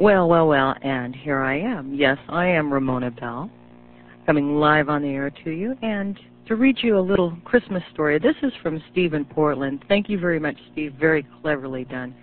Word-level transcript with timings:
Well, 0.00 0.30
well, 0.30 0.48
well, 0.48 0.74
and 0.80 1.14
here 1.14 1.40
I 1.40 1.58
am. 1.58 1.92
Yes, 1.92 2.16
I 2.30 2.46
am 2.46 2.72
Ramona 2.72 3.10
Bell, 3.10 3.50
coming 4.24 4.58
live 4.58 4.88
on 4.88 5.02
the 5.02 5.10
air 5.10 5.30
to 5.44 5.50
you, 5.50 5.76
and 5.82 6.18
to 6.46 6.56
read 6.56 6.78
you 6.80 6.98
a 6.98 6.98
little 6.98 7.36
Christmas 7.44 7.82
story. 7.92 8.18
This 8.18 8.36
is 8.42 8.50
from 8.62 8.82
Steve 8.90 9.12
in 9.12 9.26
Portland. 9.26 9.84
Thank 9.88 10.08
you 10.08 10.18
very 10.18 10.40
much, 10.40 10.56
Steve. 10.72 10.94
Very 10.98 11.26
cleverly 11.42 11.84
done. 11.84 12.14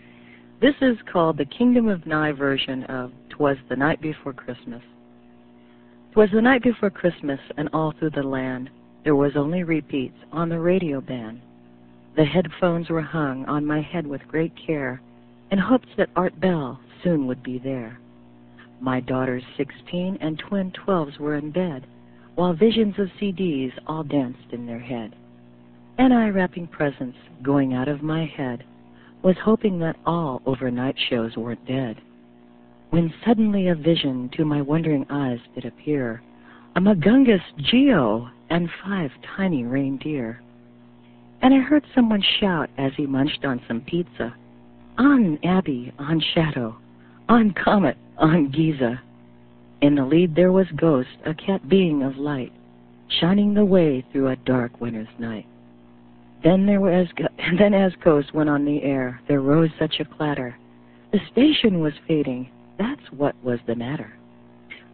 This 0.59 0.73
is 0.81 0.97
called 1.13 1.37
the 1.37 1.45
Kingdom 1.45 1.87
of 1.87 2.07
Nye 2.07 2.31
version 2.31 2.83
of 2.85 3.11
"Twas 3.29 3.57
the 3.69 3.75
Night 3.75 4.01
Before 4.01 4.33
Christmas." 4.33 4.81
"Twas 6.13 6.31
the 6.33 6.41
night 6.41 6.63
before 6.63 6.89
Christmas, 6.89 7.39
and 7.57 7.69
all 7.73 7.91
through 7.91 8.09
the 8.09 8.23
land 8.23 8.71
there 9.03 9.15
was 9.15 9.33
only 9.35 9.61
repeats 9.61 10.17
on 10.31 10.49
the 10.49 10.59
radio 10.59 10.99
band. 10.99 11.41
The 12.15 12.25
headphones 12.25 12.89
were 12.89 13.03
hung 13.03 13.45
on 13.45 13.67
my 13.67 13.81
head 13.81 14.07
with 14.07 14.27
great 14.27 14.53
care, 14.55 14.99
in 15.51 15.59
hopes 15.59 15.89
that 15.95 16.09
Art 16.15 16.39
Bell 16.39 16.79
soon 17.03 17.27
would 17.27 17.43
be 17.43 17.59
there. 17.59 17.99
My 18.79 18.99
daughters 18.99 19.43
sixteen 19.57 20.17
and 20.21 20.37
twin 20.37 20.71
twelves 20.71 21.17
were 21.19 21.35
in 21.35 21.51
bed, 21.51 21.87
while 22.35 22.53
visions 22.53 22.95
of 22.99 23.07
CDs 23.19 23.71
all 23.87 24.03
danced 24.03 24.51
in 24.51 24.65
their 24.65 24.79
head. 24.79 25.15
And 25.97 26.13
I, 26.13 26.29
wrapping 26.29 26.67
presents 26.67 27.17
going 27.41 27.73
out 27.73 27.87
of 27.87 28.03
my 28.03 28.25
head, 28.25 28.63
was 29.23 29.35
hoping 29.43 29.79
that 29.79 29.95
all 30.05 30.41
overnight 30.45 30.95
shows 31.09 31.35
weren't 31.35 31.65
dead. 31.65 31.97
When 32.91 33.13
suddenly 33.25 33.67
a 33.67 33.75
vision 33.75 34.29
to 34.37 34.45
my 34.45 34.61
wondering 34.61 35.05
eyes 35.09 35.39
did 35.55 35.65
appear, 35.65 36.21
a 36.75 36.79
Magungus 36.79 37.41
Geo 37.57 38.29
and 38.49 38.69
five 38.85 39.09
tiny 39.35 39.63
reindeer. 39.63 40.41
And 41.41 41.53
I 41.53 41.59
heard 41.59 41.83
someone 41.95 42.23
shout 42.39 42.69
as 42.77 42.91
he 42.95 43.07
munched 43.07 43.43
on 43.43 43.61
some 43.67 43.81
pizza, 43.81 44.35
on 44.97 45.39
Abby, 45.43 45.91
on 45.97 46.21
Shadow, 46.33 46.77
on 47.29 47.53
Comet, 47.53 47.97
on 48.17 48.51
Giza. 48.51 49.01
In 49.81 49.95
the 49.95 50.05
lead 50.05 50.35
there 50.35 50.51
was 50.51 50.67
Ghost, 50.75 51.09
a 51.25 51.33
cat 51.33 51.67
being 51.69 52.03
of 52.03 52.17
light, 52.17 52.51
shining 53.19 53.53
the 53.53 53.65
way 53.65 54.05
through 54.11 54.29
a 54.29 54.35
dark 54.37 54.79
winter's 54.81 55.07
night. 55.19 55.45
Then 56.43 56.65
there 56.65 56.81
was, 56.81 57.07
then 57.59 57.73
as 57.73 57.93
Ghost 58.03 58.33
went 58.33 58.49
on 58.49 58.65
the 58.65 58.81
air, 58.83 59.21
there 59.27 59.41
rose 59.41 59.69
such 59.77 59.99
a 59.99 60.05
clatter. 60.05 60.57
The 61.11 61.19
station 61.31 61.79
was 61.79 61.93
fading. 62.07 62.49
That's 62.77 63.11
what 63.11 63.35
was 63.43 63.59
the 63.65 63.75
matter. 63.75 64.13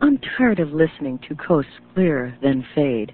I'm 0.02 0.20
tired 0.38 0.60
of 0.60 0.74
listening 0.74 1.20
to 1.28 1.36
coasts 1.36 1.72
clear, 1.94 2.38
then 2.42 2.66
fade. 2.76 3.14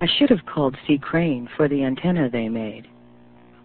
I 0.00 0.06
should 0.06 0.30
have 0.30 0.44
called 0.44 0.76
C. 0.86 0.98
Crane 0.98 1.48
for 1.56 1.68
the 1.68 1.84
antenna 1.84 2.28
they 2.28 2.48
made. 2.48 2.88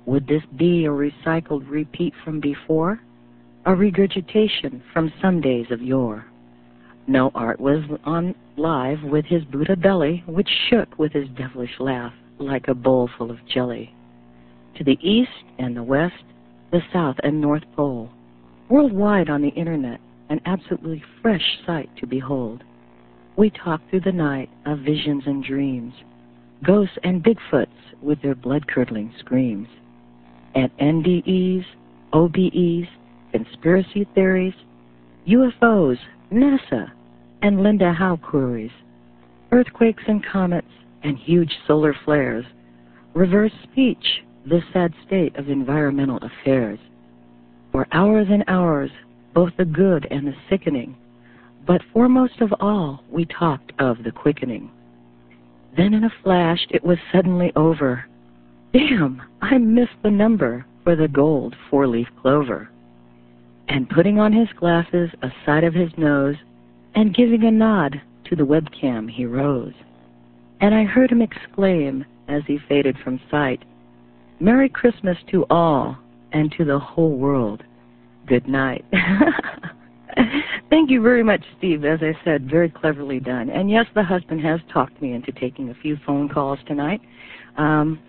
Would 0.05 0.27
this 0.27 0.43
be 0.55 0.85
a 0.85 0.89
recycled 0.89 1.69
repeat 1.69 2.13
from 2.23 2.39
before? 2.39 3.01
A 3.63 3.75
regurgitation 3.75 4.81
from 4.91 5.13
some 5.21 5.39
days 5.39 5.67
of 5.69 5.83
yore? 5.83 6.25
No 7.05 7.29
art 7.35 7.59
was 7.59 7.83
on 8.03 8.33
live 8.57 9.03
with 9.03 9.25
his 9.25 9.43
Buddha 9.43 9.75
belly, 9.75 10.23
which 10.25 10.49
shook 10.67 10.97
with 10.97 11.11
his 11.11 11.29
devilish 11.37 11.79
laugh 11.79 12.13
like 12.39 12.67
a 12.67 12.73
bowl 12.73 13.07
full 13.15 13.29
of 13.29 13.37
jelly. 13.45 13.93
To 14.77 14.83
the 14.83 14.97
east 15.07 15.45
and 15.59 15.77
the 15.77 15.83
west, 15.83 16.23
the 16.71 16.81
south 16.91 17.17
and 17.21 17.39
north 17.39 17.61
pole, 17.75 18.09
worldwide 18.67 19.29
on 19.29 19.43
the 19.43 19.49
internet, 19.49 19.99
an 20.29 20.41
absolutely 20.47 21.03
fresh 21.21 21.59
sight 21.63 21.89
to 21.97 22.07
behold. 22.07 22.63
We 23.37 23.51
talk 23.51 23.81
through 23.91 24.01
the 24.01 24.11
night 24.11 24.49
of 24.65 24.79
visions 24.79 25.23
and 25.27 25.43
dreams, 25.43 25.93
ghosts 26.65 26.97
and 27.03 27.23
Bigfoots 27.23 27.67
with 28.01 28.23
their 28.23 28.33
blood-curdling 28.33 29.13
screams. 29.19 29.67
At 30.55 30.75
NDEs, 30.79 31.63
OBEs, 32.11 32.87
conspiracy 33.31 34.07
theories, 34.13 34.53
UFOs, 35.27 35.97
NASA, 36.31 36.91
and 37.41 37.63
Linda 37.63 37.93
Howe 37.93 38.17
queries, 38.17 38.71
earthquakes 39.51 40.03
and 40.07 40.25
comets, 40.25 40.67
and 41.03 41.17
huge 41.17 41.51
solar 41.67 41.95
flares, 42.05 42.45
reverse 43.13 43.51
speech, 43.63 44.23
the 44.45 44.61
sad 44.73 44.93
state 45.05 45.35
of 45.35 45.49
environmental 45.49 46.17
affairs. 46.17 46.79
For 47.71 47.87
hours 47.91 48.27
and 48.29 48.43
hours, 48.47 48.91
both 49.33 49.51
the 49.57 49.65
good 49.65 50.07
and 50.11 50.27
the 50.27 50.35
sickening, 50.49 50.95
but 51.65 51.81
foremost 51.93 52.41
of 52.41 52.53
all, 52.59 53.03
we 53.09 53.25
talked 53.25 53.71
of 53.79 54.03
the 54.03 54.11
quickening. 54.11 54.71
Then 55.77 55.93
in 55.93 56.03
a 56.03 56.13
flash, 56.23 56.65
it 56.69 56.83
was 56.83 56.97
suddenly 57.13 57.51
over. 57.55 58.05
Damn, 58.73 59.21
I 59.41 59.57
missed 59.57 60.01
the 60.03 60.11
number 60.11 60.65
for 60.83 60.95
the 60.95 61.07
gold 61.07 61.55
four-leaf 61.69 62.07
clover. 62.21 62.69
And 63.71 63.89
putting 63.89 64.19
on 64.19 64.33
his 64.33 64.49
glasses, 64.59 65.09
a 65.21 65.29
side 65.45 65.63
of 65.63 65.73
his 65.73 65.91
nose, 65.97 66.35
and 66.93 67.15
giving 67.15 67.45
a 67.45 67.51
nod 67.51 68.01
to 68.25 68.35
the 68.35 68.43
webcam, 68.43 69.09
he 69.09 69.25
rose. 69.25 69.71
And 70.59 70.75
I 70.75 70.83
heard 70.83 71.09
him 71.09 71.21
exclaim, 71.21 72.03
as 72.27 72.41
he 72.47 72.59
faded 72.67 72.97
from 73.01 73.21
sight, 73.31 73.63
Merry 74.41 74.67
Christmas 74.67 75.15
to 75.31 75.45
all, 75.49 75.97
and 76.33 76.53
to 76.57 76.65
the 76.65 76.77
whole 76.77 77.15
world. 77.15 77.63
Good 78.27 78.45
night. 78.45 78.83
Thank 80.69 80.89
you 80.89 81.01
very 81.01 81.23
much, 81.23 81.41
Steve. 81.57 81.85
As 81.85 81.99
I 82.01 82.13
said, 82.25 82.51
very 82.51 82.69
cleverly 82.69 83.21
done. 83.21 83.49
And 83.49 83.71
yes, 83.71 83.85
the 83.95 84.03
husband 84.03 84.41
has 84.41 84.59
talked 84.73 85.01
me 85.01 85.13
into 85.13 85.31
taking 85.31 85.69
a 85.69 85.75
few 85.75 85.97
phone 86.05 86.27
calls 86.27 86.59
tonight. 86.67 86.99
Um, 87.57 87.99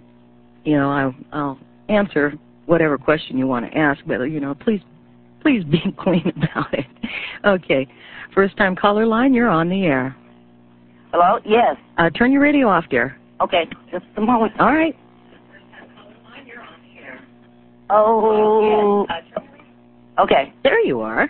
you 0.65 0.77
know, 0.77 0.91
I, 0.91 1.15
I'll 1.33 1.59
answer 1.89 2.35
whatever 2.67 2.99
question 2.99 3.39
you 3.39 3.47
want 3.47 3.71
to 3.71 3.79
ask, 3.79 4.01
but 4.09 4.23
you 4.23 4.41
know, 4.41 4.57
please, 4.57 4.81
please 5.43 5.65
be 5.65 5.81
clean 5.99 6.33
about 6.37 6.73
it. 6.73 6.87
Okay, 7.45 7.87
first 8.35 8.57
time 8.57 8.75
caller 8.77 9.07
line, 9.07 9.35
you're 9.35 9.49
on 9.49 9.69
the 9.69 9.85
air. 9.85 10.17
Hello. 11.13 11.39
Yes. 11.45 11.77
Uh, 11.99 12.09
turn 12.11 12.33
your 12.33 12.41
radio 12.41 12.69
off, 12.69 12.85
dear. 12.89 13.17
Okay. 13.43 13.67
Just 13.91 14.05
a 14.17 14.21
moment. 14.21 14.53
All 14.59 14.73
right. 14.73 14.97
Oh. 17.91 19.07
Okay. 20.19 20.53
There 20.63 20.81
you 20.81 21.01
are. 21.01 21.29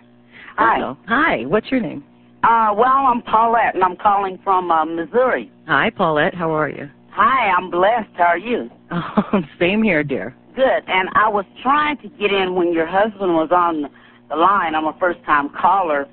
Hi. 0.56 0.76
Hello. 0.76 0.96
Hi. 1.08 1.44
What's 1.46 1.70
your 1.70 1.80
name? 1.80 2.04
Uh, 2.44 2.72
well, 2.76 3.06
I'm 3.06 3.22
Paulette, 3.22 3.74
and 3.74 3.82
I'm 3.82 3.96
calling 3.96 4.38
from 4.44 4.70
uh, 4.70 4.84
Missouri. 4.84 5.50
Hi, 5.66 5.90
Paulette. 5.90 6.34
How 6.34 6.50
are 6.52 6.68
you? 6.68 6.88
Hi, 7.10 7.50
I'm 7.50 7.70
blessed. 7.70 8.10
How 8.14 8.24
are 8.24 8.38
you? 8.38 8.70
Oh, 8.94 9.40
same 9.58 9.82
here, 9.82 10.04
dear. 10.04 10.34
Good. 10.54 10.82
And 10.86 11.08
I 11.14 11.28
was 11.28 11.44
trying 11.62 11.96
to 11.98 12.08
get 12.08 12.32
in 12.32 12.54
when 12.54 12.72
your 12.72 12.86
husband 12.86 13.34
was 13.34 13.50
on 13.52 13.90
the 14.28 14.36
line. 14.36 14.74
I'm 14.74 14.86
a 14.86 14.96
first-time 14.98 15.50
caller, 15.50 16.06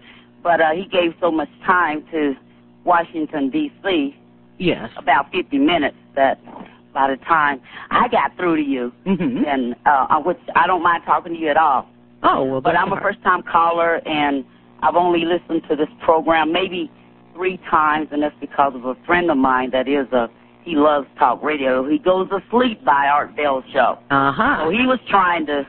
but 0.44 0.62
uh, 0.62 0.72
he 0.72 0.86
gave 0.86 1.14
so 1.20 1.32
much 1.32 1.50
time 1.66 2.06
to 2.12 2.36
Washington, 2.86 3.50
D.C., 3.50 4.16
Yes. 4.58 4.90
about 4.98 5.32
50 5.32 5.58
minutes, 5.58 5.96
that 6.16 6.38
by 6.94 7.10
the 7.10 7.16
time 7.24 7.62
I 7.92 8.10
got 8.10 8.36
through 8.36 8.58
to 8.58 8.62
you, 8.62 8.92
Mm-hmm. 9.06 9.46
and 9.48 9.74
uh, 9.86 10.08
I- 10.10 10.20
which 10.20 10.38
I 10.56 10.68
don't 10.68 10.84
mind 10.84 11.04
talking 11.06 11.34
to 11.34 11.40
you 11.40 11.48
at 11.50 11.56
all. 11.58 11.88
Oh, 12.24 12.44
well, 12.44 12.62
But 12.62 12.76
I'm 12.76 12.92
a 12.92 13.00
first 13.00 13.22
time 13.24 13.42
caller 13.44 14.02
and 14.06 14.44
I've 14.82 14.96
only 14.98 15.24
listened 15.24 15.62
to 15.70 15.76
this 15.78 15.88
program 16.02 16.52
maybe 16.52 16.92
three 17.34 17.56
times 17.70 18.10
and 18.12 18.22
that's 18.22 18.36
because 18.42 18.74
of 18.76 18.84
a 18.84 18.96
friend 19.06 19.32
of 19.32 19.38
mine 19.38 19.72
that 19.72 19.88
is 19.88 20.12
a 20.12 20.30
he 20.64 20.75
loves 20.75 21.08
talk 21.18 21.42
radio. 21.44 21.90
He 21.90 21.97
goes 21.97 22.30
to 22.30 22.40
sleep 22.52 22.84
by 22.84 23.08
Art 23.08 23.36
Bell's 23.36 23.64
show. 23.72 23.97
Uh-huh. 24.12 24.66
So 24.66 24.70
he 24.70 24.86
was 24.86 25.00
trying 25.09 25.46
to 25.47 25.66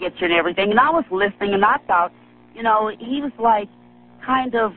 get 0.00 0.12
you 0.20 0.26
and 0.26 0.34
everything 0.34 0.70
and 0.70 0.80
I 0.80 0.90
was 0.90 1.04
listening 1.10 1.54
and 1.54 1.64
I 1.64 1.76
thought, 1.86 2.12
you 2.54 2.62
know, 2.62 2.90
he 2.98 3.20
was 3.20 3.32
like 3.38 3.68
kind 4.24 4.54
of 4.54 4.72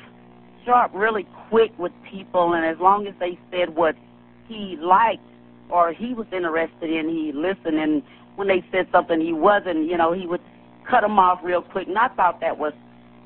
sharp, 0.66 0.92
really 0.94 1.28
quick 1.50 1.72
with 1.80 1.92
people 2.10 2.54
and 2.54 2.66
as 2.66 2.78
long 2.80 3.08
as 3.08 3.14
they 3.20 3.40
said 3.52 3.76
what 3.76 3.96
he 4.48 4.78
liked 4.80 5.24
or 5.70 5.94
he 5.94 6.14
was 6.14 6.28
interested 6.32 6.92
in, 6.92 7.10
he 7.10 7.32
listened 7.34 7.80
and 7.80 8.04
when 8.36 8.48
they 8.48 8.64
said 8.72 8.88
something 8.92 9.20
he 9.20 9.34
wasn't, 9.34 9.90
you 9.90 9.98
know, 9.98 10.14
he 10.14 10.28
would 10.28 10.42
cut 10.90 11.02
them 11.02 11.18
off 11.18 11.40
real 11.44 11.62
quick. 11.62 11.88
And 11.88 11.98
I 11.98 12.10
thought 12.10 12.40
that 12.42 12.58
was 12.58 12.74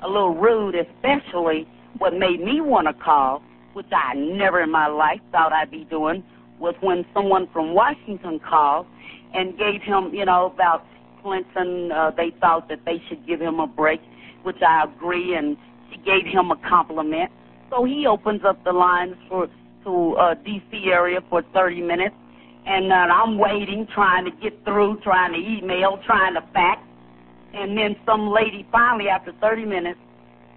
a 0.02 0.08
little 0.08 0.34
rude, 0.34 0.74
especially 0.74 1.66
what 1.98 2.14
made 2.14 2.40
me 2.40 2.60
want 2.60 2.86
to 2.86 2.94
call, 2.94 3.42
which 3.72 3.86
I 3.92 4.14
never 4.14 4.62
in 4.62 4.70
my 4.70 4.86
life 4.86 5.20
thought 5.32 5.52
I'd 5.52 5.70
be 5.70 5.84
doing, 5.84 6.24
was 6.58 6.74
when 6.80 7.04
someone 7.14 7.48
from 7.52 7.74
Washington 7.74 8.40
called 8.40 8.86
and 9.34 9.56
gave 9.56 9.82
him, 9.82 10.12
you 10.12 10.24
know, 10.24 10.46
about 10.46 10.84
Clinton. 11.22 11.92
Uh, 11.92 12.10
they 12.16 12.32
thought 12.40 12.68
that 12.68 12.80
they 12.84 13.02
should 13.08 13.26
give 13.26 13.40
him 13.40 13.60
a 13.60 13.66
break, 13.66 14.00
which 14.42 14.60
I 14.66 14.84
agree, 14.84 15.34
and 15.34 15.56
she 15.90 15.98
gave 15.98 16.26
him 16.26 16.50
a 16.50 16.56
compliment. 16.68 17.30
So 17.70 17.84
he 17.84 18.06
opens 18.06 18.42
up 18.44 18.62
the 18.64 18.72
lines 18.72 19.14
for 19.28 19.48
to 19.84 20.14
uh, 20.16 20.34
D.C. 20.44 20.90
area 20.92 21.20
for 21.30 21.42
30 21.54 21.80
minutes, 21.80 22.14
and 22.66 22.92
uh, 22.92 22.94
I'm 22.94 23.38
waiting, 23.38 23.86
trying 23.94 24.24
to 24.26 24.30
get 24.30 24.62
through, 24.64 25.00
trying 25.02 25.32
to 25.32 25.38
email, 25.38 25.98
trying 26.04 26.34
to 26.34 26.42
fax. 26.52 26.82
And 27.54 27.76
then 27.76 27.96
some 28.04 28.28
lady 28.28 28.66
finally, 28.70 29.08
after 29.08 29.32
30 29.40 29.64
minutes, 29.64 29.98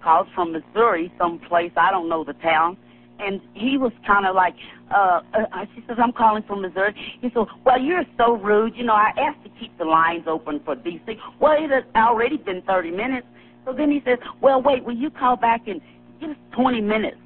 calls 0.02 0.28
from 0.34 0.52
Missouri, 0.52 1.12
someplace, 1.18 1.72
I 1.76 1.90
don't 1.90 2.08
know 2.08 2.22
the 2.24 2.34
town. 2.34 2.76
And 3.18 3.40
he 3.54 3.78
was 3.78 3.92
kind 4.06 4.26
of 4.26 4.34
like, 4.34 4.54
uh, 4.90 5.20
uh, 5.34 5.64
she 5.74 5.84
says, 5.86 5.96
I'm 6.02 6.12
calling 6.12 6.42
from 6.42 6.62
Missouri. 6.62 6.94
He 7.20 7.30
said, 7.30 7.46
well, 7.64 7.80
you're 7.80 8.04
so 8.18 8.34
rude. 8.34 8.74
You 8.76 8.84
know, 8.84 8.94
I 8.94 9.12
asked 9.16 9.44
to 9.44 9.50
keep 9.60 9.76
the 9.78 9.84
lines 9.84 10.24
open 10.26 10.60
for 10.64 10.74
D.C. 10.74 11.16
Well, 11.40 11.52
it 11.52 11.70
had 11.70 11.86
already 11.94 12.36
been 12.36 12.62
30 12.62 12.90
minutes. 12.90 13.26
So 13.64 13.72
then 13.72 13.90
he 13.90 14.02
says, 14.04 14.18
well, 14.40 14.60
wait, 14.60 14.84
will 14.84 14.96
you 14.96 15.10
call 15.10 15.36
back 15.36 15.68
in 15.68 15.80
us 16.22 16.36
20 16.52 16.80
minutes? 16.80 17.16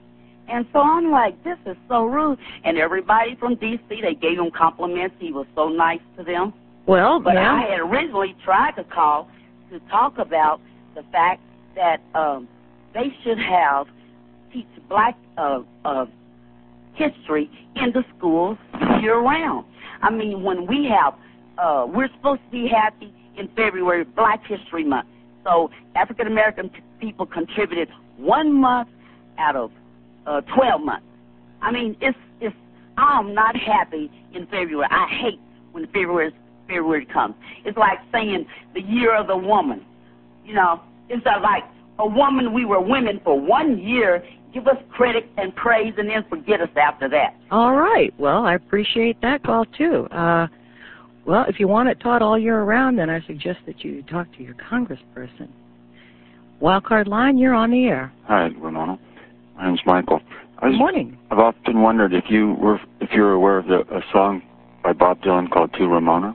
And 0.48 0.66
so 0.72 0.80
I'm 0.80 1.10
like, 1.10 1.42
this 1.44 1.58
is 1.66 1.76
so 1.88 2.04
rude. 2.04 2.38
And 2.64 2.78
everybody 2.78 3.36
from 3.36 3.56
D.C., 3.56 4.00
they 4.00 4.14
gave 4.14 4.38
him 4.38 4.50
compliments. 4.50 5.16
He 5.18 5.32
was 5.32 5.46
so 5.54 5.68
nice 5.68 6.00
to 6.16 6.24
them. 6.24 6.54
Well, 6.86 7.20
But 7.20 7.34
yeah. 7.34 7.52
I 7.54 7.70
had 7.70 7.80
originally 7.80 8.34
tried 8.44 8.72
to 8.72 8.84
call 8.84 9.28
to 9.70 9.78
talk 9.90 10.16
about 10.18 10.60
the 10.94 11.02
fact 11.12 11.42
that 11.76 12.00
um, 12.14 12.48
they 12.94 13.14
should 13.22 13.38
have 13.38 13.86
teach 14.52 14.66
black 14.88 15.16
uh, 15.36 15.60
uh, 15.84 16.06
history 16.94 17.50
in 17.76 17.92
the 17.92 18.04
schools 18.16 18.58
year 19.00 19.18
round. 19.18 19.64
I 20.02 20.10
mean, 20.10 20.42
when 20.42 20.66
we 20.66 20.86
have, 20.86 21.14
uh, 21.58 21.86
we're 21.88 22.08
supposed 22.16 22.40
to 22.46 22.50
be 22.50 22.68
happy 22.68 23.12
in 23.36 23.48
February, 23.56 24.04
Black 24.04 24.44
History 24.46 24.84
Month. 24.84 25.08
So 25.44 25.70
African 25.94 26.26
American 26.26 26.70
people 27.00 27.26
contributed 27.26 27.88
one 28.16 28.52
month 28.52 28.88
out 29.38 29.56
of 29.56 29.70
uh, 30.26 30.40
12 30.56 30.82
months. 30.82 31.06
I 31.62 31.72
mean, 31.72 31.96
it's 32.00 32.18
it's. 32.40 32.54
I'm 32.96 33.32
not 33.32 33.56
happy 33.56 34.10
in 34.34 34.46
February. 34.46 34.88
I 34.90 35.06
hate 35.08 35.40
when 35.72 35.86
February 35.86 36.32
February 36.66 37.06
comes. 37.06 37.34
It's 37.64 37.78
like 37.78 37.98
saying 38.12 38.46
the 38.74 38.82
year 38.82 39.16
of 39.16 39.26
the 39.26 39.36
woman. 39.36 39.84
You 40.44 40.54
know, 40.54 40.80
it's 41.08 41.24
like 41.24 41.64
a 41.98 42.06
woman. 42.06 42.52
We 42.52 42.64
were 42.64 42.80
women 42.80 43.20
for 43.24 43.38
one 43.40 43.78
year. 43.78 44.24
Give 44.52 44.66
us 44.66 44.76
credit 44.90 45.28
and 45.36 45.54
praise, 45.54 45.94
and 45.98 46.08
then 46.08 46.24
forget 46.28 46.60
us 46.60 46.70
after 46.76 47.08
that. 47.10 47.36
All 47.50 47.74
right. 47.74 48.12
Well, 48.18 48.46
I 48.46 48.54
appreciate 48.54 49.20
that 49.20 49.42
call 49.42 49.64
too. 49.66 50.06
Uh, 50.10 50.46
well, 51.26 51.44
if 51.48 51.60
you 51.60 51.68
want 51.68 51.90
it 51.90 52.00
taught 52.00 52.22
all 52.22 52.38
year 52.38 52.62
round, 52.62 52.98
then 52.98 53.10
I 53.10 53.20
suggest 53.26 53.58
that 53.66 53.84
you 53.84 54.02
talk 54.04 54.26
to 54.36 54.42
your 54.42 54.54
congressperson. 54.54 55.48
Wildcard 56.62 57.06
line, 57.06 57.36
you're 57.36 57.54
on 57.54 57.70
the 57.70 57.84
air. 57.84 58.12
Hi, 58.26 58.48
Ramona. 58.58 58.98
My 59.56 59.66
name's 59.66 59.80
Michael. 59.84 60.20
I 60.58 60.70
Good 60.70 60.78
morning. 60.78 61.18
I've 61.30 61.38
often 61.38 61.82
wondered 61.82 62.14
if 62.14 62.24
you 62.30 62.54
were 62.54 62.80
if 63.00 63.10
you 63.12 63.22
were 63.22 63.32
aware 63.32 63.58
of 63.58 63.66
the, 63.66 63.80
a 63.94 64.02
song 64.12 64.42
by 64.82 64.92
Bob 64.92 65.20
Dylan 65.20 65.50
called 65.50 65.72
"To 65.74 65.86
Ramona." 65.86 66.34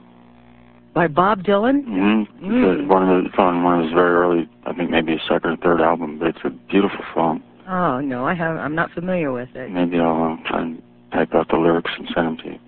By 0.94 1.08
Bob 1.08 1.42
Dylan. 1.42 1.84
Mm-hmm. 1.84 2.46
Mm. 2.46 2.80
It's 2.80 2.88
one 2.88 3.02
of 3.02 3.08
the, 3.08 3.28
it's 3.28 3.38
on 3.38 3.64
one 3.64 3.80
of 3.80 3.84
his 3.86 3.92
very 3.92 4.14
early, 4.14 4.48
I 4.64 4.72
think 4.72 4.90
maybe 4.90 5.12
his 5.12 5.20
second 5.28 5.50
or 5.50 5.56
third 5.56 5.80
album. 5.80 6.20
But 6.20 6.28
it's 6.28 6.38
a 6.44 6.50
beautiful 6.50 7.00
song. 7.12 7.42
Oh 7.68 8.00
no, 8.00 8.26
I 8.26 8.34
have. 8.34 8.56
I'm 8.56 8.74
not 8.74 8.90
familiar 8.92 9.32
with 9.32 9.48
it. 9.54 9.70
Maybe 9.70 9.98
I'll 9.98 10.38
uh, 10.38 10.48
try 10.48 10.62
and 10.62 10.82
type 11.12 11.34
out 11.34 11.48
the 11.48 11.56
lyrics 11.56 11.90
and 11.98 12.08
send 12.14 12.26
them 12.26 12.36
to 12.38 12.44
you. 12.50 12.58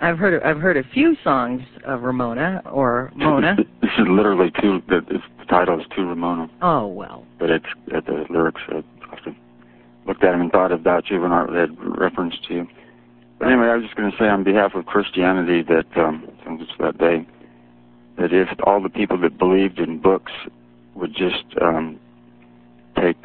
I've 0.00 0.18
heard. 0.18 0.42
I've 0.42 0.58
heard 0.58 0.76
a 0.76 0.84
few 0.92 1.16
songs 1.22 1.62
of 1.84 2.02
Ramona 2.02 2.62
or 2.70 3.12
Mona. 3.16 3.56
this 3.56 3.90
is 3.98 4.06
literally 4.08 4.50
two. 4.60 4.80
The, 4.88 5.00
the 5.08 5.44
title 5.46 5.78
is 5.80 5.86
"To 5.96 6.02
Ramona," 6.02 6.48
oh 6.62 6.86
well. 6.86 7.26
but 7.38 7.50
it's 7.50 7.66
uh, 7.94 8.00
the 8.00 8.24
lyrics. 8.30 8.60
Uh, 8.68 8.82
often 9.12 9.36
looked 10.06 10.24
at 10.24 10.32
them 10.32 10.40
and 10.40 10.50
thought 10.50 10.72
about 10.72 11.10
you 11.10 11.20
when 11.20 11.32
I 11.32 11.46
had 11.60 11.76
reference 11.78 12.34
to 12.48 12.54
you. 12.54 12.68
But 13.38 13.48
anyway, 13.48 13.66
I 13.66 13.74
was 13.76 13.84
just 13.84 13.96
going 13.96 14.10
to 14.10 14.16
say 14.16 14.28
on 14.28 14.44
behalf 14.44 14.74
of 14.74 14.86
Christianity 14.86 15.62
that 15.62 15.86
um, 16.00 16.28
since 16.44 16.62
it's 16.62 16.72
that 16.80 16.98
day, 16.98 17.26
that 18.18 18.32
if 18.32 18.48
all 18.64 18.80
the 18.82 18.88
people 18.88 19.18
that 19.18 19.36
believed 19.38 19.78
in 19.78 20.00
books 20.00 20.32
would 20.94 21.14
just 21.14 21.44
um, 21.60 21.98
take 22.96 23.16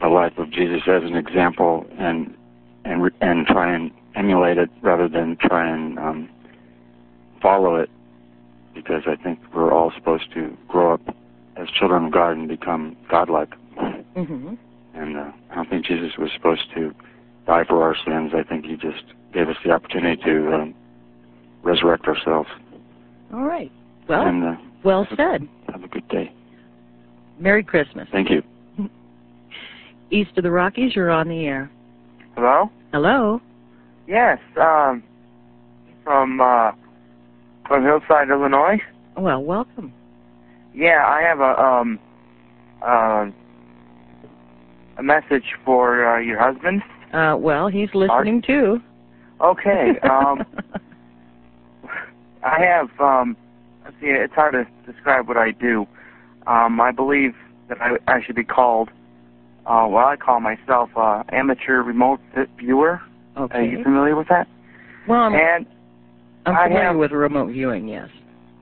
the 0.00 0.08
life 0.08 0.36
of 0.38 0.50
Jesus 0.50 0.82
as 0.86 1.02
an 1.02 1.16
example 1.16 1.86
and 1.98 2.34
and 2.84 3.10
and 3.20 3.46
try 3.46 3.74
and 3.74 3.90
emulate 4.14 4.58
it 4.58 4.70
rather 4.82 5.08
than 5.08 5.36
try 5.40 5.68
and 5.68 5.98
um, 5.98 6.28
follow 7.42 7.76
it, 7.76 7.90
because 8.74 9.02
I 9.06 9.16
think 9.16 9.38
we're 9.54 9.72
all 9.72 9.92
supposed 9.94 10.32
to 10.34 10.56
grow 10.68 10.94
up 10.94 11.00
as 11.56 11.68
children 11.70 12.06
of 12.06 12.12
God 12.12 12.30
and 12.36 12.48
become 12.48 12.96
godlike. 13.08 13.54
hmm 14.14 14.54
And 14.94 15.16
uh, 15.16 15.32
I 15.50 15.54
don't 15.54 15.68
think 15.68 15.84
Jesus 15.84 16.12
was 16.18 16.30
supposed 16.34 16.72
to 16.74 16.94
die 17.46 17.64
for 17.64 17.82
our 17.82 17.96
sins. 18.04 18.32
I 18.34 18.42
think 18.42 18.64
he 18.64 18.76
just 18.76 19.04
gave 19.32 19.48
us 19.48 19.56
the 19.64 19.70
opportunity 19.70 20.22
to 20.22 20.52
um, 20.54 20.74
resurrect 21.62 22.06
ourselves. 22.06 22.48
All 23.34 23.44
right. 23.44 23.70
Well, 24.08 24.26
and 24.26 24.44
uh, 24.44 24.56
well 24.84 25.06
said. 25.16 25.48
have 25.72 25.82
a 25.82 25.88
good 25.88 26.06
day. 26.08 26.32
Merry 27.38 27.62
Christmas. 27.64 28.08
Thank 28.12 28.30
you. 28.30 28.42
East 30.10 30.30
of 30.36 30.44
the 30.44 30.50
Rockies, 30.50 30.94
you're 30.94 31.10
on 31.10 31.28
the 31.28 31.46
air. 31.46 31.70
Hello? 32.34 32.70
Hello. 32.92 33.40
Yes, 34.06 34.38
um, 34.60 35.02
from, 36.04 36.40
uh, 36.40 36.72
from 37.66 37.82
Hillside, 37.82 38.28
Illinois. 38.30 38.80
Well, 39.16 39.42
welcome. 39.42 39.92
Yeah, 40.74 41.04
I 41.06 41.22
have 41.22 41.40
a, 41.40 41.60
um, 41.60 41.98
uh, 42.82 43.26
a 44.98 45.02
message 45.02 45.54
for, 45.64 46.06
uh, 46.06 46.20
your 46.20 46.38
husband. 46.38 46.82
Uh, 47.12 47.36
well, 47.38 47.68
he's 47.68 47.94
listening 47.94 48.42
too. 48.42 48.80
Okay, 49.40 49.98
um, 50.00 50.44
I 52.44 52.60
have, 52.60 52.88
um, 53.00 53.36
let's 53.84 53.96
see, 54.00 54.06
it's 54.06 54.34
hard 54.34 54.52
to 54.52 54.66
describe 54.90 55.26
what 55.26 55.36
I 55.36 55.50
do. 55.50 55.86
Um, 56.46 56.80
I 56.80 56.92
believe 56.92 57.34
that 57.68 57.78
I, 57.80 57.96
I 58.06 58.22
should 58.22 58.36
be 58.36 58.44
called, 58.44 58.90
uh, 59.66 59.86
well, 59.88 60.06
I 60.06 60.16
call 60.16 60.40
myself, 60.40 60.90
uh, 60.96 61.22
amateur 61.30 61.82
remote 61.82 62.20
viewer. 62.58 63.00
Are 63.36 63.62
you 63.62 63.82
familiar 63.82 64.16
with 64.16 64.28
that? 64.28 64.46
Well, 65.06 65.20
I'm, 65.20 65.34
And 65.34 65.66
I'm 66.46 66.56
I 66.56 66.62
familiar 66.64 66.84
have- 66.86 66.96
with 66.96 67.12
remote 67.12 67.48
viewing. 67.48 67.88
Yes. 67.88 68.08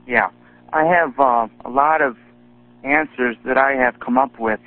Yeah, 0.07 0.29
I 0.73 0.83
have 0.83 1.19
uh, 1.19 1.47
a 1.63 1.69
lot 1.69 2.01
of 2.01 2.17
answers 2.83 3.35
that 3.45 3.57
I 3.57 3.71
have 3.73 3.99
come 3.99 4.17
up 4.17 4.39
with 4.39 4.59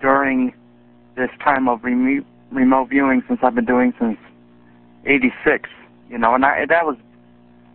during 0.00 0.52
this 1.16 1.30
time 1.42 1.68
of 1.68 1.82
remo- 1.82 2.24
remote 2.52 2.88
viewing 2.90 3.22
since 3.26 3.40
I've 3.42 3.54
been 3.54 3.64
doing 3.64 3.92
since 3.98 4.18
'86. 5.06 5.68
You 6.10 6.18
know, 6.18 6.34
and 6.34 6.44
I, 6.44 6.66
that 6.66 6.84
was 6.84 6.96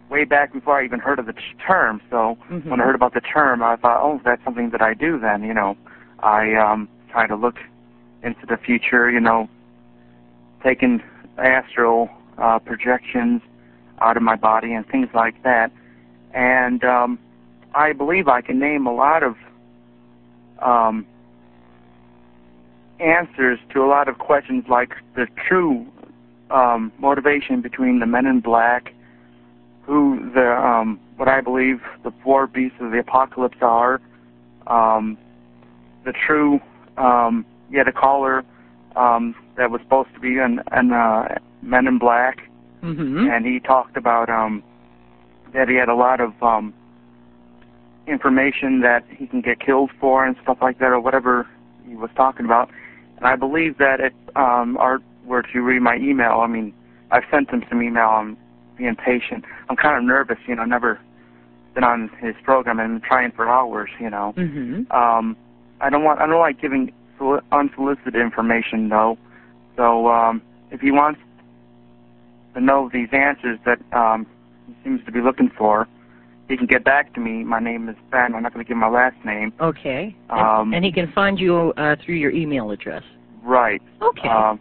way 0.09 0.23
back 0.23 0.53
before 0.53 0.79
I 0.79 0.85
even 0.85 0.99
heard 0.99 1.19
of 1.19 1.25
the 1.25 1.33
term. 1.65 2.01
So 2.09 2.37
Mhm. 2.49 2.65
when 2.69 2.79
I 2.79 2.83
heard 2.85 2.95
about 2.95 3.13
the 3.13 3.21
term, 3.21 3.61
I 3.63 3.75
thought, 3.75 3.99
oh, 4.01 4.21
that's 4.23 4.43
something 4.45 4.69
that 4.69 4.81
I 4.81 4.93
do. 4.93 5.19
Then, 5.19 5.43
you 5.43 5.53
know, 5.53 5.75
I 6.21 6.53
um, 6.55 6.87
try 7.11 7.27
to 7.27 7.35
look 7.35 7.55
into 8.27 8.45
the 8.45 8.57
future. 8.57 9.09
You 9.09 9.19
know, 9.19 9.49
taking 10.63 11.01
astral 11.37 12.09
uh, 12.37 12.59
projections 12.59 13.41
out 13.99 14.15
of 14.15 14.21
my 14.21 14.35
body 14.35 14.73
and 14.73 14.87
things 14.87 15.09
like 15.13 15.41
that 15.43 15.71
and 16.33 16.83
um, 16.83 17.19
I 17.73 17.93
believe 17.93 18.27
I 18.27 18.41
can 18.41 18.59
name 18.59 18.85
a 18.85 18.93
lot 18.93 19.23
of 19.23 19.35
um, 20.61 21.05
answers 22.99 23.59
to 23.73 23.83
a 23.83 23.87
lot 23.87 24.07
of 24.07 24.19
questions, 24.19 24.65
like 24.69 24.93
the 25.15 25.27
true 25.47 25.85
um, 26.51 26.91
motivation 26.99 27.61
between 27.61 27.99
the 27.99 28.05
Men 28.05 28.25
in 28.25 28.39
Black, 28.39 28.93
who 29.83 30.31
the 30.33 30.51
um, 30.51 30.99
what 31.15 31.27
I 31.27 31.41
believe 31.41 31.81
the 32.03 32.13
four 32.23 32.45
beasts 32.45 32.77
of 32.79 32.91
the 32.91 32.99
apocalypse 32.99 33.57
are, 33.61 33.99
um, 34.67 35.17
the 36.05 36.13
true 36.13 36.59
um, 36.97 37.45
yet 37.71 37.87
a 37.87 37.91
caller 37.91 38.43
um, 38.95 39.35
that 39.55 39.71
was 39.71 39.81
supposed 39.81 40.13
to 40.13 40.19
be 40.19 40.37
an, 40.37 40.61
an 40.71 40.91
uh, 40.91 41.37
Men 41.61 41.87
in 41.87 41.97
Black. 41.99 42.41
Mm-hmm. 42.83 43.27
and 43.31 43.43
he 43.43 43.59
talked 43.59 43.97
about 43.97 44.29
um 44.29 44.61
that 45.51 45.67
he 45.67 45.73
had 45.73 45.89
a 45.89 45.95
lot 45.95 46.21
of 46.21 46.31
um 46.43 46.71
information 48.07 48.81
that 48.81 49.03
he 49.09 49.25
can 49.27 49.41
get 49.41 49.59
killed 49.59 49.89
for 49.99 50.23
and 50.23 50.35
stuff 50.43 50.59
like 50.61 50.77
that 50.79 50.91
or 50.91 50.99
whatever 50.99 51.47
he 51.87 51.95
was 51.95 52.11
talking 52.15 52.45
about. 52.45 52.69
And 53.17 53.25
i 53.25 53.35
believe 53.35 53.79
that 53.79 53.99
if 53.99 54.13
um 54.35 54.77
art 54.77 55.01
were 55.25 55.41
to 55.41 55.61
read 55.61 55.81
my 55.81 55.95
email? 55.95 56.39
I 56.41 56.47
mean 56.47 56.71
i've 57.09 57.23
sent 57.31 57.49
him 57.49 57.65
some 57.67 57.81
email. 57.81 58.09
I'm 58.09 58.37
being 58.77 58.95
patient. 58.95 59.43
I'm 59.69 59.75
kind 59.75 59.97
of 59.97 60.03
nervous 60.03 60.37
you 60.47 60.55
know 60.55 60.63
never 60.63 60.99
been 61.73 61.83
on 61.83 62.09
his 62.21 62.35
program 62.43 62.79
and 62.79 63.01
trying 63.01 63.31
for 63.31 63.49
hours 63.49 63.89
you 63.99 64.11
know. 64.11 64.35
Mm-hmm. 64.37 64.91
um 64.91 65.35
i 65.81 65.89
don't 65.89 66.03
want 66.03 66.21
i 66.21 66.27
don't 66.27 66.39
like 66.39 66.61
giving 66.61 66.93
unsolicited 67.51 68.15
information 68.15 68.89
though 68.89 69.17
so 69.75 70.07
um 70.09 70.41
if 70.71 70.81
he 70.81 70.91
wants 70.91 71.19
to 72.53 72.61
know 72.61 72.89
these 72.91 73.09
answers 73.11 73.59
that 73.65 73.79
um 73.93 74.25
he 74.67 74.75
seems 74.83 75.03
to 75.05 75.11
be 75.11 75.21
looking 75.21 75.49
for 75.57 75.87
he 76.47 76.55
can 76.57 76.65
get 76.65 76.83
back 76.83 77.13
to 77.13 77.19
me 77.19 77.43
my 77.43 77.59
name 77.59 77.89
is 77.89 77.95
ben 78.11 78.33
i'm 78.35 78.43
not 78.43 78.53
going 78.53 78.63
to 78.63 78.67
give 78.67 78.77
my 78.77 78.89
last 78.89 79.15
name 79.25 79.51
Okay. 79.59 80.15
Um, 80.29 80.73
and 80.73 80.83
he 80.83 80.91
can 80.91 81.11
find 81.13 81.39
you 81.39 81.73
uh, 81.77 81.95
through 82.03 82.15
your 82.15 82.31
email 82.31 82.71
address. 82.71 83.03
right 83.43 83.81
Okay. 84.01 84.29
um 84.29 84.59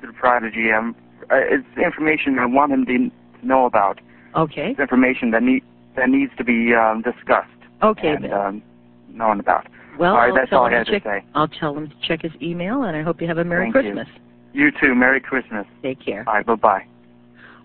through 0.00 0.12
prodigy 0.14 0.70
um 0.72 0.94
uh, 1.30 1.36
it's 1.36 1.66
information 1.78 2.38
i 2.38 2.46
want 2.46 2.72
him 2.72 2.84
to 2.86 3.10
know 3.46 3.66
about 3.66 4.00
okay. 4.34 4.70
it's 4.70 4.80
information 4.80 5.30
that 5.30 5.42
need 5.42 5.62
that 5.96 6.08
needs 6.08 6.32
to 6.36 6.44
be 6.44 6.74
um 6.74 7.02
discussed 7.02 7.50
Okay. 7.82 8.08
and 8.14 8.24
then. 8.24 8.32
um 8.32 8.62
known 9.10 9.38
about 9.38 9.66
well, 9.98 10.12
all 10.12 10.18
right 10.18 10.28
I'll 10.30 10.34
that's 10.34 10.50
tell 10.50 10.60
all 10.60 10.66
i 10.66 10.70
him 10.70 10.78
had 10.78 10.86
to 10.86 10.92
to 10.92 11.00
check. 11.00 11.04
say 11.22 11.24
I'll 11.34 11.48
tell 11.48 11.76
him 11.76 11.88
to 11.88 11.94
check 12.06 12.22
his 12.22 12.32
email, 12.42 12.84
and 12.84 12.96
I 12.96 13.02
hope 13.02 13.20
you 13.20 13.26
have 13.28 13.38
a 13.38 13.44
Merry 13.44 13.70
Thank 13.72 13.86
you. 13.86 13.92
Christmas. 13.94 14.08
you 14.52 14.70
too 14.80 14.94
merry 14.94 15.20
christmas 15.20 15.66
Take 15.82 16.04
care. 16.04 16.24
all 16.26 16.34
right 16.34 16.46
bye 16.46 16.54
bye 16.54 16.86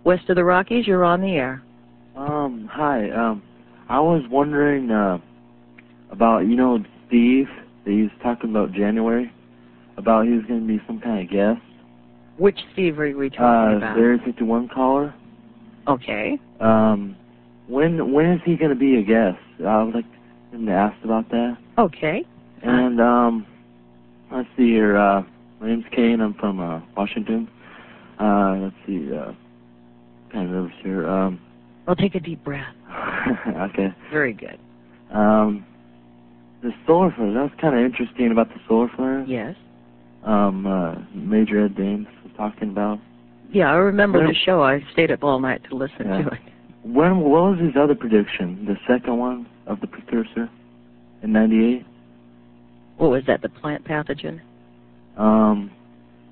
West 0.05 0.29
of 0.29 0.35
the 0.37 0.43
Rockies, 0.45 0.87
you're 0.87 1.03
on 1.03 1.19
the 1.21 1.33
air. 1.33 1.61
Um, 2.15 2.69
hi. 2.71 3.09
Um, 3.11 3.43
I 3.89 3.99
was 3.99 4.23
wondering 4.29 4.89
uh, 4.89 5.17
about 6.09 6.39
you 6.47 6.55
know 6.55 6.79
Steve, 7.07 7.47
that 7.83 7.91
he 7.91 8.03
was 8.03 8.11
talking 8.23 8.49
about 8.49 8.71
January, 8.71 9.29
about 9.97 10.25
he 10.25 10.31
was 10.31 10.45
going 10.45 10.61
to 10.61 10.67
be 10.67 10.81
some 10.87 11.01
kind 11.01 11.19
of 11.25 11.29
guest. 11.29 11.59
Which 12.37 12.57
Steve 12.71 12.97
are 12.99 13.11
we 13.15 13.29
talking 13.29 13.43
Uh, 13.45 13.77
about? 13.77 13.95
the 13.97 14.01
Area 14.01 14.19
51 14.25 14.69
caller. 14.69 15.13
Okay. 15.87 16.39
Um, 16.61 17.17
when 17.67 18.13
when 18.13 18.27
is 18.31 18.41
he 18.45 18.55
going 18.55 18.69
to 18.71 18.79
be 18.79 18.97
a 18.99 19.03
guest? 19.03 19.37
I 19.67 19.83
would 19.83 19.93
like 19.95 20.05
him 20.53 20.65
to 20.65 20.71
ask 20.71 20.95
about 21.03 21.27
that. 21.29 21.57
Okay. 21.79 22.25
And 22.61 22.99
um, 22.99 23.45
let's 24.31 24.49
see 24.57 24.67
here. 24.69 24.97
Uh, 24.97 25.23
my 25.61 25.67
name's 25.67 25.85
Kane. 25.95 26.19
I'm 26.19 26.33
from 26.33 26.59
uh, 26.59 26.81
Washington. 26.97 27.47
Uh, 28.19 28.57
let's 28.63 28.75
see. 28.85 29.09
Uh, 29.13 29.31
kind 30.31 30.45
of 30.47 30.51
nervous 30.51 30.75
here. 30.83 31.07
Um, 31.09 31.39
Well, 31.87 31.95
take 31.95 32.15
a 32.15 32.19
deep 32.19 32.43
breath. 32.43 32.75
okay. 33.71 33.93
Very 34.11 34.33
good. 34.33 34.59
Um, 35.11 35.65
the 36.61 36.71
solar 36.85 37.13
flare. 37.15 37.33
That 37.33 37.43
was 37.43 37.51
kind 37.61 37.73
of 37.79 37.85
interesting 37.85 38.29
about 38.31 38.49
the 38.49 38.59
solar 38.67 38.89
flare. 38.95 39.23
Yes. 39.25 39.55
Um, 40.25 40.67
uh, 40.67 40.95
Major 41.15 41.63
Ed 41.63 41.77
Dames 41.77 42.07
was 42.23 42.33
talking 42.35 42.69
about. 42.71 42.99
Yeah, 43.53 43.71
I 43.71 43.75
remember 43.75 44.19
Well- 44.19 44.27
the 44.27 44.35
show. 44.35 44.61
I 44.61 44.83
stayed 44.91 45.11
up 45.11 45.23
all 45.23 45.39
night 45.39 45.61
to 45.69 45.75
listen 45.75 46.05
Yeah. 46.07 46.23
to 46.23 46.27
it. 46.27 46.39
When 46.83 47.19
what 47.21 47.43
was 47.51 47.59
his 47.59 47.75
other 47.77 47.95
prediction? 47.95 48.65
The 48.65 48.75
second 48.85 49.17
one 49.17 49.45
of 49.65 49.79
the 49.79 49.87
precursor 49.87 50.49
in 51.23 51.31
'98. 51.31 51.85
What 52.97 53.11
was 53.11 53.23
that? 53.27 53.41
The 53.41 53.49
plant 53.49 53.85
pathogen? 53.85 54.41
Um, 55.17 55.71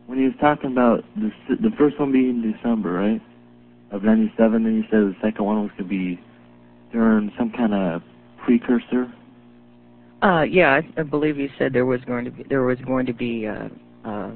when 0.05 0.17
he 0.17 0.25
was 0.25 0.33
talking 0.39 0.71
about 0.71 1.03
the 1.15 1.31
the 1.49 1.71
first 1.77 1.99
one 1.99 2.11
being 2.11 2.41
December, 2.41 2.93
right, 2.93 3.21
of 3.91 4.03
'97, 4.03 4.63
then 4.63 4.81
he 4.81 4.87
said 4.89 4.99
the 4.99 5.15
second 5.21 5.45
one 5.45 5.61
was 5.61 5.71
going 5.71 5.83
to 5.83 5.89
be 5.89 6.19
during 6.91 7.31
some 7.37 7.51
kind 7.51 7.73
of 7.73 8.01
precursor. 8.43 9.11
Uh, 10.21 10.41
yeah, 10.41 10.79
I, 10.79 11.01
I 11.01 11.03
believe 11.03 11.37
you 11.37 11.49
said 11.57 11.73
there 11.73 11.85
was 11.85 12.01
going 12.05 12.25
to 12.25 12.31
be 12.31 12.43
there 12.49 12.63
was 12.63 12.79
going 12.79 13.05
to 13.05 13.13
be 13.13 13.47
uh, 13.47 13.69
uh, 14.05 14.31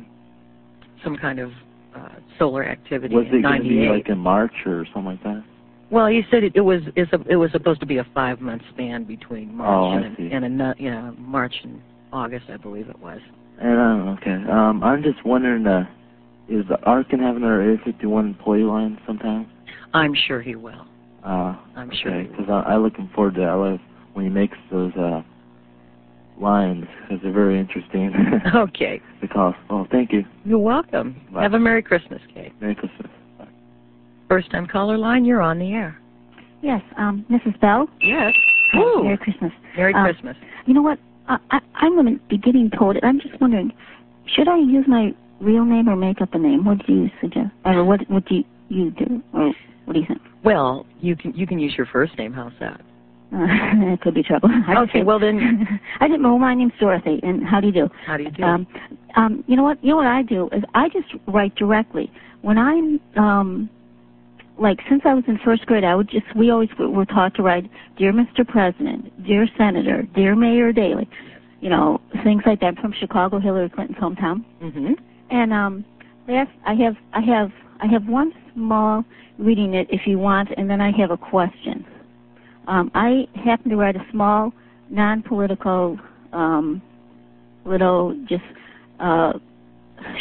some 1.04 1.18
kind 1.18 1.40
of 1.40 1.52
uh, 1.96 2.10
solar 2.38 2.64
activity 2.64 3.16
Was 3.16 3.26
in 3.30 3.38
it 3.38 3.42
going 3.42 3.64
to 3.64 3.70
be 3.70 3.88
like 3.88 4.10
in 4.10 4.18
March 4.18 4.54
or 4.66 4.86
something 4.94 5.06
like 5.06 5.24
that? 5.24 5.44
Well, 5.92 6.10
you 6.10 6.24
said 6.32 6.44
it, 6.46 6.54
it 6.56 6.62
was 6.62 6.82
it's 6.96 7.12
a, 7.12 7.20
it 7.30 7.36
was 7.36 7.52
supposed 7.52 7.82
to 7.82 7.86
be 7.86 7.98
a 7.98 8.08
five 8.14 8.40
month 8.40 8.62
span 8.72 9.04
between 9.04 9.54
March 9.54 9.70
Oh, 9.70 9.98
and, 9.98 10.18
and 10.46 10.62
a 10.62 10.76
yeah 10.80 11.12
March 11.18 11.54
and 11.64 11.82
August, 12.14 12.46
I 12.50 12.56
believe 12.58 12.90
it 12.90 13.00
was. 13.00 13.20
And 13.60 13.78
uh, 13.78 14.12
okay, 14.14 14.50
um, 14.50 14.82
I'm 14.84 15.04
just 15.04 15.24
wondering, 15.26 15.68
uh, 15.68 15.84
is 16.48 16.66
the 16.70 16.82
Ark 16.86 17.08
gonna 17.12 17.24
have 17.24 17.36
another 17.36 17.62
Area 17.62 17.78
51 17.84 18.26
employee 18.26 18.64
line 18.64 18.98
sometime? 19.06 19.52
I'm 19.94 20.16
sure 20.16 20.42
he 20.42 20.56
will. 20.56 20.88
Uh, 21.24 21.56
I'm 21.76 21.92
sure. 21.92 22.12
okay, 22.16 22.24
he 22.24 22.38
because 22.38 22.50
I, 22.50 22.72
I'm 22.74 22.84
looking 22.84 23.10
forward 23.14 23.36
to 23.36 23.42
that. 23.42 23.50
I 23.50 23.56
love 23.56 23.80
when 24.14 24.26
he 24.26 24.32
makes 24.32 24.58
those 24.72 24.94
uh 24.96 25.22
lines 26.40 26.86
because 27.02 27.22
they're 27.22 27.34
very 27.34 27.60
interesting. 27.60 28.14
Okay, 28.56 29.02
the 29.22 29.28
cost. 29.28 29.58
Oh, 29.70 29.86
thank 29.92 30.14
you. 30.14 30.24
you're 30.46 30.58
welcome. 30.58 31.22
Bye. 31.34 31.44
Have 31.44 31.54
a 31.54 31.60
Merry 31.60 31.84
Christmas, 31.84 32.22
Kate. 32.34 32.54
Merry 32.62 32.76
Christmas. 32.76 33.12
First 34.32 34.50
time 34.50 34.66
caller 34.66 34.98
line, 34.98 35.26
you're 35.26 35.42
on 35.42 35.60
the 35.60 35.74
air. 35.74 36.00
Yes, 36.62 36.82
um, 36.98 37.26
Mrs. 37.30 37.60
Bell. 37.60 37.90
Yes. 38.00 38.34
Ooh. 38.78 39.04
Merry 39.04 39.18
Christmas. 39.18 39.52
Merry 39.76 39.94
Um, 39.94 40.06
Christmas. 40.06 40.38
You 40.66 40.74
know 40.74 40.82
what? 40.82 41.00
I, 41.28 41.38
I, 41.52 41.60
I'm 41.76 41.96
going 41.96 42.18
to 42.18 42.24
be 42.30 42.38
getting 42.38 42.70
told. 42.70 42.96
And 42.96 43.04
I'm 43.04 43.20
just 43.20 43.42
wondering, 43.42 43.74
should 44.28 44.48
I 44.48 44.56
use 44.58 44.86
my 44.88 45.14
real 45.42 45.66
name 45.66 45.90
or 45.90 45.98
make 45.98 46.22
up 46.22 46.34
a 46.34 46.40
name? 46.40 46.64
What 46.64 46.78
do 46.88 46.94
you 46.94 47.10
suggest? 47.20 47.50
Or 47.66 47.84
what 47.84 48.10
what 48.10 48.26
do 48.26 48.36
you, 48.36 48.44
you 48.70 48.92
do? 48.92 49.22
Or 49.34 49.52
what 49.84 49.96
do 49.96 50.00
you 50.00 50.06
think? 50.08 50.22
Well, 50.46 50.86
you 51.02 51.18
can 51.18 51.34
you 51.34 51.46
can 51.46 51.60
use 51.60 51.74
your 51.78 51.88
first 51.88 52.18
name. 52.18 52.32
How's 52.32 52.54
that? 52.62 52.80
Uh, 53.34 53.38
it 53.94 54.00
could 54.00 54.14
be 54.14 54.24
trouble. 54.24 54.48
I 54.50 54.76
Okay, 54.84 55.04
well 55.04 55.20
then- 55.20 55.68
I 56.00 56.08
didn't 56.08 56.22
know. 56.22 56.40
My 56.40 56.56
name's 56.56 56.72
Dorothy, 56.80 57.20
and 57.22 57.44
how 57.46 57.60
do 57.60 57.68
you 57.68 57.74
do? 57.74 57.90
How 58.06 58.16
do 58.16 58.24
you 58.24 58.32
do? 58.32 58.44
Um, 58.44 58.66
um, 59.18 59.44
you 59.48 59.58
know 59.58 59.64
what? 59.64 59.84
You 59.84 59.90
know 59.90 59.98
what 59.98 60.08
I 60.08 60.22
do 60.22 60.48
is 60.54 60.64
I 60.74 60.88
just 60.88 61.08
write 61.28 61.54
directly. 61.56 62.10
When 62.44 62.58
I'm 62.58 62.98
um, 63.18 63.70
like 64.58 64.80
since 64.90 65.02
I 65.06 65.14
was 65.14 65.24
in 65.28 65.40
first 65.40 65.66
grade, 65.66 65.84
I 65.84 65.96
would 65.96 66.10
just 66.10 66.26
we 66.36 66.50
always 66.52 66.70
were, 66.78 66.90
were 66.90 67.06
taught 67.06 67.36
to 67.36 67.44
write, 67.44 67.70
"Dear 67.98 68.14
Mr. 68.14 68.48
President," 68.48 69.26
"Dear 69.26 69.48
Senator," 69.58 70.04
"Dear 70.16 70.36
Mayor 70.36 70.72
Daley," 70.72 71.10
you 71.62 71.70
know, 71.70 72.00
things 72.24 72.44
like 72.46 72.60
that. 72.60 72.68
I'm 72.68 72.76
from 72.76 72.94
Chicago, 72.94 73.40
Hillary 73.40 73.70
Clinton's 73.70 74.00
hometown. 74.00 74.44
mm-hmm. 74.62 74.94
And 75.30 75.54
um, 75.54 75.86
last 76.28 76.52
I 76.66 76.76
have 76.76 76.96
I 77.14 77.22
have 77.22 77.52
I 77.80 77.88
have 77.88 78.08
one 78.08 78.34
small 78.54 79.04
reading 79.38 79.74
it 79.74 79.88
if 79.90 80.06
you 80.06 80.20
want, 80.20 80.50
and 80.58 80.70
then 80.70 80.82
I 80.82 80.92
have 80.92 81.12
a 81.12 81.18
question. 81.18 81.86
Um, 82.68 82.92
I 82.94 83.28
happen 83.44 83.72
to 83.72 83.78
write 83.78 83.96
a 83.96 84.06
small, 84.12 84.54
non-political, 84.90 86.00
um, 86.32 86.82
little 87.66 88.16
just 88.30 88.44
uh, 89.00 89.34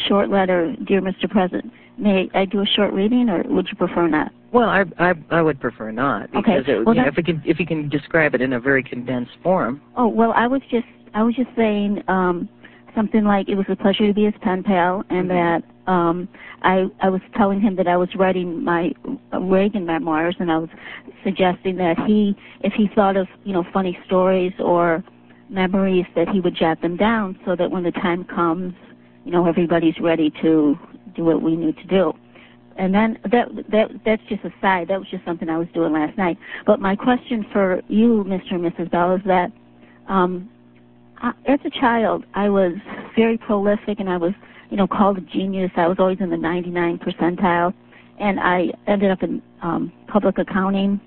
short 0.08 0.30
letter, 0.30 0.74
dear 0.86 1.02
Mr. 1.02 1.28
President. 1.28 1.72
May 2.00 2.30
I 2.34 2.46
do 2.46 2.62
a 2.62 2.66
short 2.66 2.94
reading, 2.94 3.28
or 3.28 3.42
would 3.44 3.68
you 3.68 3.76
prefer 3.76 4.08
not? 4.08 4.32
Well, 4.52 4.68
I, 4.68 4.84
I 4.98 5.14
I 5.30 5.42
would 5.42 5.60
prefer 5.60 5.92
not 5.92 6.34
Okay, 6.34 6.58
because 6.58 6.64
it, 6.66 6.86
well, 6.86 6.94
you 6.94 7.02
know, 7.02 7.08
if 7.08 7.16
you 7.18 7.22
can 7.22 7.42
if 7.44 7.60
you 7.60 7.66
can 7.66 7.88
describe 7.90 8.34
it 8.34 8.40
in 8.40 8.54
a 8.54 8.60
very 8.60 8.82
condensed 8.82 9.32
form. 9.42 9.82
Oh 9.96 10.08
well, 10.08 10.32
I 10.34 10.46
was 10.46 10.62
just 10.70 10.86
I 11.12 11.22
was 11.22 11.34
just 11.36 11.50
saying 11.56 12.02
um, 12.08 12.48
something 12.94 13.24
like 13.24 13.48
it 13.50 13.54
was 13.54 13.66
a 13.68 13.76
pleasure 13.76 14.06
to 14.06 14.14
be 14.14 14.24
his 14.24 14.34
pen 14.40 14.62
pal, 14.62 15.04
and 15.10 15.28
that 15.30 15.62
um, 15.86 16.26
I 16.62 16.86
I 17.02 17.10
was 17.10 17.20
telling 17.36 17.60
him 17.60 17.76
that 17.76 17.86
I 17.86 17.98
was 17.98 18.08
writing 18.16 18.64
my 18.64 18.92
uh, 19.32 19.40
Reagan 19.40 19.84
memoirs, 19.84 20.36
and 20.38 20.50
I 20.50 20.56
was 20.56 20.70
suggesting 21.22 21.76
that 21.76 21.98
he, 22.06 22.34
if 22.62 22.72
he 22.72 22.88
thought 22.94 23.18
of 23.18 23.28
you 23.44 23.52
know 23.52 23.64
funny 23.74 23.98
stories 24.06 24.54
or 24.58 25.04
memories, 25.50 26.06
that 26.16 26.28
he 26.30 26.40
would 26.40 26.56
jot 26.56 26.80
them 26.80 26.96
down 26.96 27.38
so 27.44 27.54
that 27.56 27.70
when 27.70 27.82
the 27.82 27.92
time 27.92 28.24
comes, 28.24 28.72
you 29.26 29.32
know 29.32 29.46
everybody's 29.46 29.98
ready 30.00 30.32
to 30.42 30.78
do 31.14 31.24
what 31.24 31.42
we 31.42 31.56
need 31.56 31.76
to 31.78 31.84
do. 31.84 32.12
And 32.76 32.94
then 32.94 33.18
that 33.30 33.48
that 33.70 33.90
that's 34.04 34.22
just 34.28 34.44
a 34.44 34.52
side. 34.60 34.88
That 34.88 34.98
was 34.98 35.08
just 35.10 35.24
something 35.24 35.48
I 35.48 35.58
was 35.58 35.68
doing 35.74 35.92
last 35.92 36.16
night. 36.16 36.38
But 36.66 36.80
my 36.80 36.96
question 36.96 37.44
for 37.52 37.82
you, 37.88 38.24
Mr. 38.26 38.52
and 38.52 38.62
Mrs. 38.72 38.90
Bell, 38.90 39.14
is 39.14 39.22
that 39.26 39.52
um, 40.08 40.48
I, 41.18 41.32
as 41.46 41.60
a 41.64 41.70
child, 41.70 42.24
I 42.34 42.48
was 42.48 42.72
very 43.16 43.36
prolific, 43.36 44.00
and 44.00 44.08
I 44.08 44.16
was, 44.16 44.32
you 44.70 44.76
know, 44.76 44.86
called 44.86 45.18
a 45.18 45.20
genius. 45.20 45.70
I 45.76 45.88
was 45.88 45.98
always 45.98 46.20
in 46.20 46.30
the 46.30 46.36
99 46.36 46.98
percentile, 46.98 47.74
and 48.18 48.40
I 48.40 48.72
ended 48.86 49.10
up 49.10 49.22
in 49.22 49.42
um, 49.62 49.92
public 50.08 50.38
accounting 50.38 51.00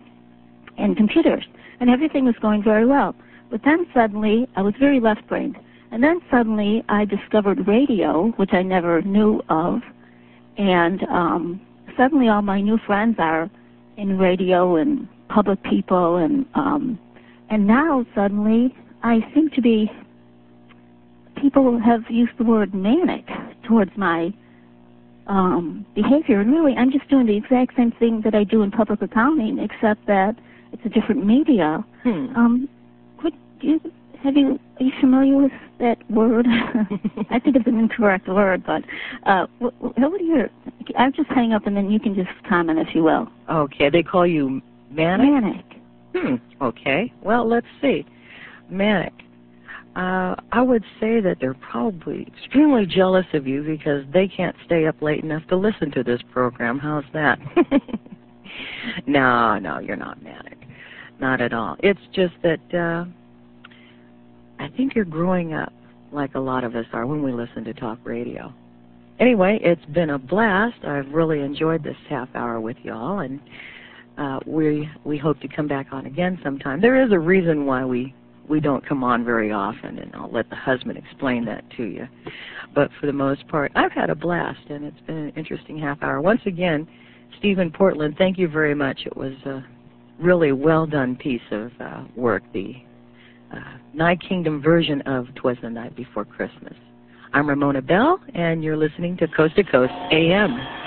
and 0.78 0.96
computers, 0.96 1.46
and 1.80 1.90
everything 1.90 2.26
was 2.26 2.36
going 2.42 2.64
very 2.64 2.86
well. 2.86 3.16
But 3.50 3.62
then 3.64 3.88
suddenly, 3.94 4.48
I 4.56 4.62
was 4.62 4.74
very 4.80 5.00
left-brained, 5.00 5.58
and 5.94 6.04
then 6.04 6.20
suddenly 6.32 6.84
I 6.90 7.06
discovered 7.06 7.68
radio, 7.68 8.34
which 8.38 8.52
I 8.52 8.64
never 8.64 9.04
knew 9.04 9.44
of, 9.48 9.82
and 10.58 11.04
um, 11.04 11.62
suddenly 11.96 12.30
all 12.30 12.42
my 12.42 12.62
new 12.62 12.80
friends 12.80 13.18
are 13.20 13.48
in 13.96 14.18
radio 14.18 14.78
and 14.78 15.08
public 15.30 15.62
people, 15.62 16.16
and 16.16 16.48
um, 16.56 16.98
and 17.52 17.68
now 17.68 18.08
suddenly 18.16 18.76
I 19.04 19.20
seem 19.36 19.52
to 19.52 19.62
be. 19.62 19.92
People 21.40 21.80
have 21.80 22.10
used 22.10 22.32
the 22.40 22.44
word 22.44 22.74
manic 22.74 23.28
towards 23.68 23.92
my 23.96 24.34
um, 25.28 25.86
behavior, 25.94 26.42
and 26.42 26.52
really, 26.52 26.74
I'm 26.74 26.92
just 26.92 27.08
doing 27.08 27.28
the 27.28 27.38
exact 27.38 27.76
same 27.78 27.92
thing 27.92 28.22
that 28.22 28.34
I 28.34 28.44
do 28.44 28.64
in 28.64 28.72
public 28.72 29.04
accounting, 29.04 29.60
except 29.60 30.08
that 30.08 30.40
it's 30.72 30.84
a 30.86 30.90
different 30.90 31.24
media. 31.24 31.86
Hmm. 32.02 32.36
Um, 32.36 32.70
could 33.20 33.34
you 33.62 33.80
have 34.24 34.38
you 34.38 34.60
are 34.80 34.84
you 34.84 34.92
familiar 35.00 35.38
with 35.38 35.52
that 35.80 35.98
word? 36.10 36.48
I 37.30 37.40
think 37.40 37.56
it's 37.56 37.68
an 37.68 37.78
incorrect 37.78 38.28
word, 38.28 38.64
but 38.66 38.84
uh, 39.26 39.48
what, 39.60 39.74
what 39.80 40.00
are 40.00 40.18
your? 40.18 40.50
I'll 40.98 41.12
just 41.12 41.30
hang 41.30 41.54
up, 41.54 41.68
and 41.68 41.76
then 41.76 41.92
you 41.92 42.00
can 42.00 42.16
just 42.16 42.30
comment 42.48 42.80
if 42.80 42.96
you 42.96 43.04
will. 43.04 43.28
Okay, 43.50 43.90
they 43.90 44.04
call 44.04 44.26
you 44.26 44.62
manic. 44.90 45.30
Manic. 45.30 45.66
Hmm. 46.16 46.36
Okay. 46.64 47.12
Well, 47.22 47.48
let's 47.48 47.68
see. 47.82 48.06
Manic. 48.70 49.14
Uh, 49.96 50.36
I 50.52 50.62
would 50.62 50.84
say 51.00 51.20
that 51.20 51.38
they're 51.40 51.54
probably 51.54 52.28
extremely 52.36 52.86
jealous 52.88 53.28
of 53.34 53.46
you 53.46 53.62
because 53.64 54.06
they 54.12 54.28
can't 54.28 54.56
stay 54.66 54.88
up 54.88 55.00
late 55.02 55.24
enough 55.24 55.46
to 55.50 55.56
listen 55.56 55.92
to 55.92 56.04
this 56.04 56.20
program. 56.32 56.80
How's 56.80 57.04
that? 57.14 57.40
no, 59.06 59.60
no, 59.60 59.80
you're 59.80 59.96
not 59.96 60.24
manic. 60.24 60.58
Not 61.20 61.42
at 61.42 61.54
all. 61.54 61.78
It's 61.80 62.00
just 62.12 62.34
that 62.42 62.74
uh, 62.74 63.06
I 64.64 64.70
think 64.70 64.96
you're 64.96 65.04
growing 65.04 65.54
up 65.54 65.74
like 66.14 66.36
a 66.36 66.40
lot 66.40 66.64
of 66.64 66.74
us 66.74 66.86
are 66.94 67.06
when 67.06 67.22
we 67.22 67.34
listen 67.34 67.66
to 67.66 67.74
talk 67.74 68.00
radio. 68.06 68.54
Anyway, 69.20 69.60
it's 69.62 69.84
been 69.94 70.12
a 70.12 70.18
blast. 70.18 70.86
I've 70.86 71.12
really 71.12 71.42
enjoyed 71.42 71.84
this 71.84 71.98
half 72.10 72.30
hour 72.34 72.62
with 72.62 72.78
y'all, 72.82 73.20
and 73.20 73.42
uh, 74.18 74.40
we 74.46 74.90
we 75.04 75.18
hope 75.18 75.42
to 75.42 75.50
come 75.50 75.68
back 75.68 75.88
on 75.92 76.06
again 76.06 76.40
sometime. 76.42 76.80
There 76.80 77.04
is 77.04 77.12
a 77.12 77.20
reason 77.20 77.66
why 77.66 77.84
we 77.84 78.16
we 78.48 78.62
don't 78.62 78.86
come 78.88 79.04
on 79.04 79.26
very 79.26 79.52
often, 79.52 80.00
and 80.00 80.16
I'll 80.16 80.32
let 80.32 80.50
the 80.50 80.56
husband 80.56 80.98
explain 80.98 81.44
that 81.46 81.70
to 81.76 81.84
you. 81.84 82.08
But 82.74 82.90
for 83.02 83.08
the 83.08 83.14
most 83.14 83.46
part, 83.50 83.70
I've 83.76 83.92
had 83.92 84.10
a 84.10 84.16
blast, 84.16 84.70
and 84.70 84.86
it's 84.86 85.02
been 85.02 85.18
an 85.18 85.34
interesting 85.36 85.78
half 85.78 86.02
hour. 86.02 86.22
Once 86.22 86.42
again, 86.46 86.88
Stephen 87.38 87.70
Portland, 87.70 88.16
thank 88.18 88.38
you 88.38 88.48
very 88.48 88.76
much. 88.76 89.02
It 89.06 89.18
was 89.18 89.34
a 89.46 89.66
really 90.20 90.54
well 90.54 90.86
done 90.86 91.18
piece 91.18 91.42
of 91.52 91.72
uh, 91.82 92.06
work. 92.16 92.44
The 92.54 92.76
uh, 93.54 93.60
Night 93.94 94.20
Kingdom 94.28 94.62
version 94.62 95.02
of 95.02 95.28
"Twas 95.36 95.58
the 95.62 95.70
Night 95.70 95.96
Before 95.96 96.26
Christmas." 96.26 96.74
I'm 97.34 97.48
Ramona 97.48 97.82
Bell, 97.82 98.20
and 98.36 98.64
you're 98.64 98.78
listening 98.78 99.18
to 99.18 99.28
Coast 99.28 99.56
to 99.56 99.64
Coast 99.64 99.94
AM. 100.12 100.83